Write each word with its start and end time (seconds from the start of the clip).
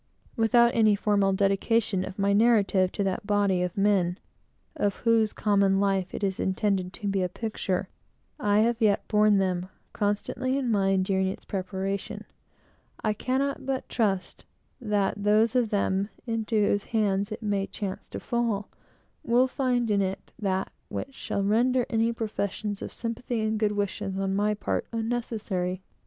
Without 0.35 0.71
any 0.73 0.95
formal 0.95 1.31
dedication 1.31 2.03
of 2.03 2.17
my 2.17 2.33
narrative 2.33 2.91
to 2.93 3.03
that 3.03 3.27
body 3.27 3.61
of 3.61 3.77
men, 3.77 4.17
of 4.75 4.95
whose 5.05 5.31
common 5.31 5.79
life 5.79 6.11
it 6.15 6.23
is 6.23 6.39
intended 6.39 6.91
to 6.93 7.07
be 7.07 7.21
a 7.21 7.29
picture, 7.29 7.87
I 8.39 8.61
have 8.61 8.81
yet 8.81 9.07
borne 9.07 9.37
them 9.37 9.69
constantly 9.93 10.57
in 10.57 10.71
mind 10.71 11.05
during 11.05 11.27
its 11.27 11.45
preparation. 11.45 12.25
I 13.03 13.13
cannot 13.13 13.63
but 13.67 13.87
trust 13.89 14.43
that 14.81 15.21
those 15.21 15.55
of 15.55 15.69
them, 15.69 16.09
into 16.25 16.55
whose 16.67 16.85
hands 16.85 17.31
it 17.31 17.43
may 17.43 17.67
chance 17.67 18.09
to 18.09 18.19
fall, 18.19 18.69
will 19.21 19.47
find 19.47 19.91
in 19.91 20.01
it 20.01 20.31
that 20.39 20.71
which 20.89 21.13
shall 21.13 21.43
render 21.43 21.85
any 21.91 22.11
professions 22.11 22.81
of 22.81 22.91
sympathy 22.91 23.41
and 23.41 23.59
good 23.59 23.73
wishes 23.73 24.17
on 24.17 24.33
my 24.35 24.55
part 24.55 24.87
unnecessary. 24.91 25.83